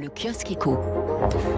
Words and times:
Le 0.00 0.08
kiosque 0.08 0.52
éco. 0.52 0.78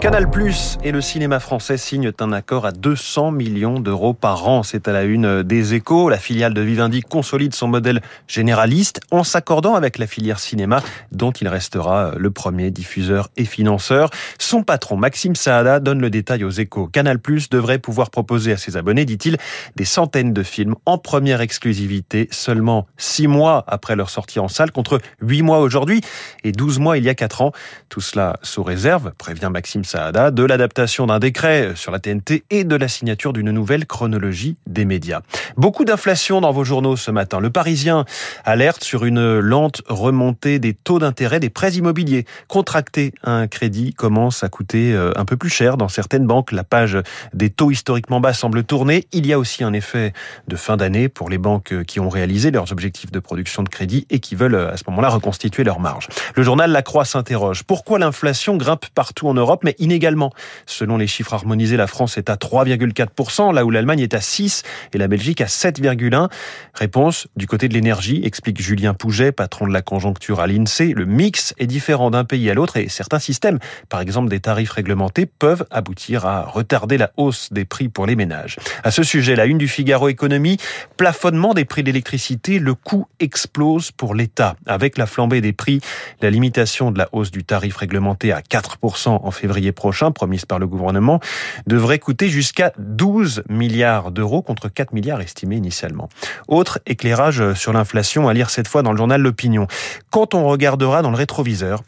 Canal 0.00 0.28
Plus 0.28 0.76
et 0.82 0.90
le 0.90 1.00
cinéma 1.00 1.38
français 1.38 1.76
signent 1.76 2.10
un 2.18 2.32
accord 2.32 2.66
à 2.66 2.72
200 2.72 3.30
millions 3.30 3.78
d'euros 3.78 4.12
par 4.12 4.48
an. 4.48 4.64
C'est 4.64 4.88
à 4.88 4.92
la 4.92 5.04
une 5.04 5.44
des 5.44 5.74
échos. 5.74 6.08
La 6.08 6.18
filiale 6.18 6.52
de 6.52 6.60
Vivendi 6.60 7.02
consolide 7.02 7.54
son 7.54 7.68
modèle 7.68 8.02
généraliste 8.26 9.00
en 9.12 9.22
s'accordant 9.22 9.76
avec 9.76 9.98
la 9.98 10.08
filière 10.08 10.40
cinéma 10.40 10.82
dont 11.12 11.30
il 11.30 11.46
restera 11.46 12.14
le 12.16 12.30
premier 12.32 12.72
diffuseur 12.72 13.28
et 13.36 13.44
financeur. 13.44 14.10
Son 14.40 14.64
patron 14.64 14.96
Maxime 14.96 15.36
Saada 15.36 15.78
donne 15.78 16.00
le 16.00 16.10
détail 16.10 16.42
aux 16.42 16.50
échos. 16.50 16.88
Canal 16.88 17.20
Plus 17.20 17.48
devrait 17.50 17.78
pouvoir 17.78 18.10
proposer 18.10 18.52
à 18.52 18.56
ses 18.56 18.76
abonnés, 18.76 19.04
dit-il, 19.04 19.36
des 19.76 19.84
centaines 19.84 20.32
de 20.32 20.42
films 20.42 20.74
en 20.86 20.98
première 20.98 21.40
exclusivité 21.40 22.26
seulement 22.32 22.86
six 22.96 23.28
mois 23.28 23.62
après 23.68 23.94
leur 23.94 24.10
sortie 24.10 24.40
en 24.40 24.48
salle 24.48 24.72
contre 24.72 24.98
huit 25.20 25.42
mois 25.42 25.60
aujourd'hui 25.60 26.00
et 26.42 26.50
12 26.50 26.80
mois 26.80 26.98
il 26.98 27.04
y 27.04 27.08
a 27.08 27.14
quatre 27.14 27.40
ans. 27.40 27.52
Tout 27.88 28.00
cela 28.00 28.23
sous 28.42 28.62
réserve, 28.62 29.12
prévient 29.18 29.50
Maxime 29.52 29.84
Saada, 29.84 30.30
de 30.30 30.44
l'adaptation 30.44 31.06
d'un 31.06 31.18
décret 31.18 31.72
sur 31.74 31.92
la 31.92 31.98
TNT 31.98 32.44
et 32.50 32.64
de 32.64 32.76
la 32.76 32.88
signature 32.88 33.32
d'une 33.32 33.50
nouvelle 33.50 33.86
chronologie 33.86 34.56
des 34.66 34.84
médias. 34.84 35.20
Beaucoup 35.56 35.84
d'inflation 35.84 36.40
dans 36.40 36.52
vos 36.52 36.64
journaux 36.64 36.96
ce 36.96 37.10
matin. 37.10 37.40
Le 37.40 37.50
Parisien 37.50 38.04
alerte 38.44 38.82
sur 38.82 39.04
une 39.04 39.38
lente 39.38 39.82
remontée 39.88 40.58
des 40.58 40.74
taux 40.74 40.98
d'intérêt 40.98 41.40
des 41.40 41.50
prêts 41.50 41.74
immobiliers. 41.74 42.24
Contracter 42.48 43.12
un 43.22 43.46
crédit 43.46 43.94
commence 43.94 44.44
à 44.44 44.48
coûter 44.48 44.92
euh, 44.92 45.12
un 45.16 45.24
peu 45.24 45.36
plus 45.36 45.50
cher 45.50 45.76
dans 45.76 45.88
certaines 45.88 46.26
banques. 46.26 46.52
La 46.52 46.64
page 46.64 46.98
des 47.32 47.50
taux 47.50 47.70
historiquement 47.70 48.20
bas 48.20 48.32
semble 48.32 48.64
tourner. 48.64 49.06
Il 49.12 49.26
y 49.26 49.32
a 49.32 49.38
aussi 49.38 49.64
un 49.64 49.72
effet 49.72 50.12
de 50.48 50.56
fin 50.56 50.76
d'année 50.76 51.08
pour 51.08 51.28
les 51.28 51.38
banques 51.38 51.84
qui 51.84 52.00
ont 52.00 52.08
réalisé 52.08 52.50
leurs 52.50 52.72
objectifs 52.72 53.10
de 53.10 53.18
production 53.18 53.62
de 53.62 53.68
crédit 53.68 54.06
et 54.10 54.20
qui 54.20 54.34
veulent 54.34 54.56
à 54.56 54.76
ce 54.76 54.84
moment-là 54.88 55.08
reconstituer 55.08 55.64
leurs 55.64 55.80
marges. 55.80 56.08
Le 56.34 56.42
journal 56.42 56.70
La 56.70 56.82
Croix 56.82 57.04
s'interroge. 57.04 57.62
Pourquoi 57.64 57.98
l'inflation 57.98 58.13
l'inflation 58.14 58.56
grimpe 58.56 58.86
partout 58.94 59.26
en 59.26 59.34
Europe, 59.34 59.62
mais 59.64 59.74
inégalement. 59.80 60.32
Selon 60.66 60.96
les 60.96 61.08
chiffres 61.08 61.34
harmonisés, 61.34 61.76
la 61.76 61.88
France 61.88 62.16
est 62.16 62.30
à 62.30 62.36
3,4%, 62.36 63.52
là 63.52 63.64
où 63.64 63.70
l'Allemagne 63.70 63.98
est 63.98 64.14
à 64.14 64.20
6% 64.20 64.62
et 64.92 64.98
la 64.98 65.08
Belgique 65.08 65.40
à 65.40 65.46
7,1%. 65.46 66.28
Réponse 66.74 67.26
du 67.34 67.48
côté 67.48 67.66
de 67.66 67.74
l'énergie, 67.74 68.20
explique 68.24 68.62
Julien 68.62 68.94
Pouget, 68.94 69.32
patron 69.32 69.66
de 69.66 69.72
la 69.72 69.82
conjoncture 69.82 70.38
à 70.38 70.46
l'INSEE. 70.46 70.92
Le 70.94 71.06
mix 71.06 71.54
est 71.58 71.66
différent 71.66 72.12
d'un 72.12 72.22
pays 72.22 72.48
à 72.50 72.54
l'autre 72.54 72.76
et 72.76 72.88
certains 72.88 73.18
systèmes, 73.18 73.58
par 73.88 74.00
exemple 74.00 74.28
des 74.28 74.38
tarifs 74.38 74.70
réglementés, 74.70 75.26
peuvent 75.26 75.66
aboutir 75.72 76.24
à 76.24 76.42
retarder 76.42 76.98
la 76.98 77.10
hausse 77.16 77.52
des 77.52 77.64
prix 77.64 77.88
pour 77.88 78.06
les 78.06 78.14
ménages. 78.14 78.58
À 78.84 78.92
ce 78.92 79.02
sujet, 79.02 79.34
la 79.34 79.46
une 79.46 79.58
du 79.58 79.66
Figaro 79.66 80.08
Économie, 80.08 80.58
plafonnement 80.96 81.52
des 81.52 81.64
prix 81.64 81.82
d'électricité, 81.82 82.60
le 82.60 82.74
coût 82.74 83.08
explose 83.18 83.90
pour 83.90 84.14
l'État. 84.14 84.54
Avec 84.66 84.98
la 84.98 85.06
flambée 85.06 85.40
des 85.40 85.52
prix, 85.52 85.80
la 86.22 86.30
limitation 86.30 86.92
de 86.92 86.98
la 86.98 87.08
hausse 87.10 87.32
du 87.32 87.42
tarif 87.42 87.82
réglementaire 88.04 88.36
à 88.36 88.40
4% 88.40 89.08
en 89.08 89.30
février 89.30 89.72
prochain, 89.72 90.10
promise 90.10 90.44
par 90.44 90.58
le 90.58 90.66
gouvernement, 90.66 91.20
devrait 91.66 91.98
coûter 91.98 92.28
jusqu'à 92.28 92.72
12 92.78 93.44
milliards 93.48 94.10
d'euros 94.10 94.42
contre 94.42 94.68
4 94.68 94.92
milliards 94.92 95.20
estimés 95.20 95.56
initialement. 95.56 96.08
Autre 96.48 96.80
éclairage 96.86 97.54
sur 97.54 97.72
l'inflation 97.72 98.28
à 98.28 98.34
lire 98.34 98.50
cette 98.50 98.68
fois 98.68 98.82
dans 98.82 98.92
le 98.92 98.98
journal 98.98 99.20
L'Opinion. 99.20 99.66
Quand 100.10 100.34
on 100.34 100.44
regardera 100.46 101.02
dans 101.02 101.10
le 101.10 101.16
rétroviseur, 101.16 101.82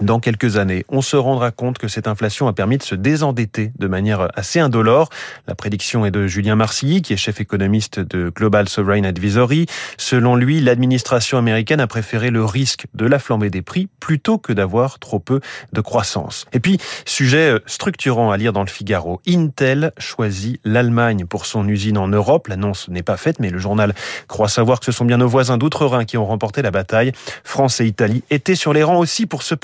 dans 0.00 0.20
quelques 0.20 0.56
années. 0.56 0.84
On 0.88 1.02
se 1.02 1.16
rendra 1.16 1.50
compte 1.50 1.78
que 1.78 1.88
cette 1.88 2.06
inflation 2.06 2.48
a 2.48 2.52
permis 2.52 2.78
de 2.78 2.82
se 2.82 2.94
désendetter 2.94 3.72
de 3.78 3.86
manière 3.86 4.28
assez 4.34 4.60
indolore. 4.60 5.08
La 5.46 5.54
prédiction 5.54 6.04
est 6.06 6.10
de 6.10 6.26
Julien 6.26 6.56
Marcilly, 6.56 7.02
qui 7.02 7.12
est 7.12 7.16
chef 7.16 7.40
économiste 7.40 8.00
de 8.00 8.30
Global 8.30 8.68
Sovereign 8.68 9.04
Advisory. 9.04 9.66
Selon 9.96 10.36
lui, 10.36 10.60
l'administration 10.60 11.38
américaine 11.38 11.80
a 11.80 11.86
préféré 11.86 12.30
le 12.30 12.44
risque 12.44 12.86
de 12.94 13.06
la 13.06 13.18
flambée 13.18 13.50
des 13.50 13.62
prix 13.62 13.88
plutôt 14.00 14.38
que 14.38 14.52
d'avoir 14.52 14.98
trop 14.98 15.18
peu 15.18 15.40
de 15.72 15.80
croissance. 15.80 16.46
Et 16.52 16.60
puis, 16.60 16.78
sujet 17.04 17.54
structurant 17.66 18.30
à 18.30 18.36
lire 18.36 18.52
dans 18.52 18.62
le 18.62 18.68
Figaro. 18.68 19.20
Intel 19.26 19.92
choisit 19.98 20.60
l'Allemagne 20.64 21.26
pour 21.26 21.46
son 21.46 21.68
usine 21.68 21.98
en 21.98 22.08
Europe. 22.08 22.48
L'annonce 22.48 22.88
n'est 22.88 23.02
pas 23.02 23.16
faite, 23.16 23.40
mais 23.40 23.50
le 23.50 23.58
journal 23.58 23.94
croit 24.28 24.48
savoir 24.48 24.80
que 24.80 24.86
ce 24.86 24.92
sont 24.92 25.04
bien 25.04 25.18
nos 25.18 25.28
voisins 25.28 25.58
d'outre-Rhin 25.58 26.04
qui 26.04 26.16
ont 26.16 26.26
remporté 26.26 26.62
la 26.62 26.70
bataille. 26.70 27.12
France 27.44 27.80
et 27.80 27.86
Italie 27.86 28.22
étaient 28.30 28.54
sur 28.54 28.72
les 28.72 28.82
rangs 28.82 28.98
aussi 28.98 29.26
pour 29.26 29.42
ce 29.42 29.54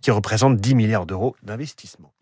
qui 0.00 0.10
représente 0.10 0.56
10 0.56 0.74
milliards 0.74 1.06
d'euros 1.06 1.36
d'investissement. 1.42 2.12